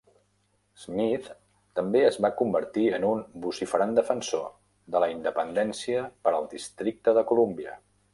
[0.83, 1.25] Smith
[1.79, 4.47] també es va convertir en un vociferant defensor
[4.97, 7.77] de la 'independència per al Districte de Columbia.